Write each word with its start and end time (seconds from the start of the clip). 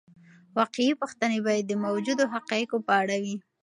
واقعي 0.57 0.91
پوښتنې 1.01 1.39
باید 1.47 1.65
د 1.67 1.73
موجودو 1.85 2.23
حقایقو 2.33 2.77
په 2.87 2.93
اړه 3.01 3.15
وي. 3.23 3.35